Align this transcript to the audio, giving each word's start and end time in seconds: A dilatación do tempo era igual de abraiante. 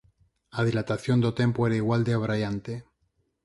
A 0.57 0.59
dilatación 0.69 1.17
do 1.21 1.31
tempo 1.41 1.59
era 1.67 1.79
igual 1.81 2.01
de 2.03 2.13
abraiante. 2.17 2.73